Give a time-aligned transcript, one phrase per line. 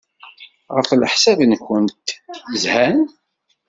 [0.75, 2.07] Ɣef leḥsab-nwent,
[2.61, 2.99] zhan?